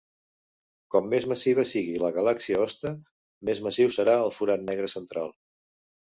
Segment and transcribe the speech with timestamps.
[0.95, 2.95] Com més massiva sigui la galàxia hoste,
[3.51, 5.33] més massiu serà el forat negre central.